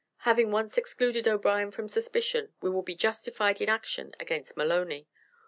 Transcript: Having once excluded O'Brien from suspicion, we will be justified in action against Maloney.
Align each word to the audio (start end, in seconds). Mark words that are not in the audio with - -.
Having 0.21 0.49
once 0.49 0.79
excluded 0.79 1.27
O'Brien 1.27 1.69
from 1.69 1.87
suspicion, 1.87 2.51
we 2.59 2.71
will 2.71 2.81
be 2.81 2.95
justified 2.95 3.61
in 3.61 3.69
action 3.69 4.15
against 4.19 4.57
Maloney. 4.57 5.07